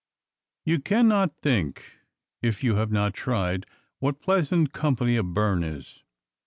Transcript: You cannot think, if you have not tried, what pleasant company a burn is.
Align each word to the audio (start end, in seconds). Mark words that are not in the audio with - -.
You 0.65 0.79
cannot 0.79 1.37
think, 1.43 1.99
if 2.41 2.63
you 2.63 2.73
have 2.73 2.91
not 2.91 3.13
tried, 3.13 3.67
what 3.99 4.19
pleasant 4.19 4.73
company 4.73 5.15
a 5.15 5.21
burn 5.21 5.63
is. 5.63 6.01